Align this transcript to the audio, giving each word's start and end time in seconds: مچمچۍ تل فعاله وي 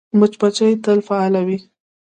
مچمچۍ 0.19 0.73
تل 0.83 0.99
فعاله 1.07 1.41
وي 1.47 1.57